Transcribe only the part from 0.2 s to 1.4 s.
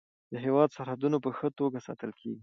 د هیواد سرحدونه په